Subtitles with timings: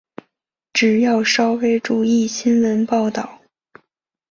[0.73, 3.39] 只要稍微注意新闻报导